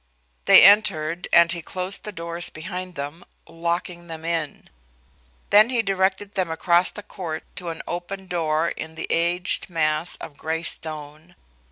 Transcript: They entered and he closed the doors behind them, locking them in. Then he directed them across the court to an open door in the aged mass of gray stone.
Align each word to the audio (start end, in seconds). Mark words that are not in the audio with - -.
They 0.45 0.63
entered 0.63 1.27
and 1.31 1.51
he 1.51 1.61
closed 1.61 2.05
the 2.05 2.11
doors 2.11 2.49
behind 2.49 2.95
them, 2.95 3.23
locking 3.47 4.07
them 4.07 4.25
in. 4.25 4.67
Then 5.51 5.69
he 5.69 5.83
directed 5.83 6.31
them 6.31 6.49
across 6.49 6.89
the 6.89 7.03
court 7.03 7.43
to 7.57 7.69
an 7.69 7.83
open 7.87 8.25
door 8.25 8.69
in 8.69 8.95
the 8.95 9.05
aged 9.11 9.69
mass 9.69 10.15
of 10.15 10.37
gray 10.39 10.63
stone. 10.63 11.35